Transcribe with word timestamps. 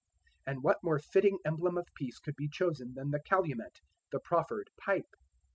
And 0.47 0.63
what 0.63 0.79
more 0.81 0.97
fitting 0.97 1.37
emblem 1.45 1.77
of 1.77 1.89
peace 1.93 2.17
could 2.17 2.35
be 2.35 2.49
chosen 2.49 2.95
than 2.95 3.11
the 3.11 3.21
calumet, 3.21 3.81
the 4.11 4.19
proffered 4.19 4.71
pipe? 4.75 5.13